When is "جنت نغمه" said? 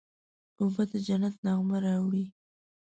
1.07-1.77